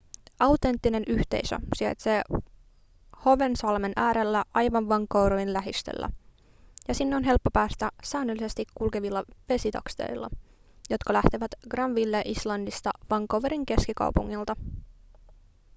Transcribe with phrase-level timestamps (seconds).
[0.39, 2.21] autenttinen yhteisö sijaitsee
[3.25, 6.09] howensalmen äärellä aivan vancouverin lähistöllä
[6.87, 10.29] ja sinne on helppo päästä säännöllisesti kulkevilla vesitakseilla
[10.89, 14.55] jotka lähtevät granville islandista vancouverin keskikaupungilta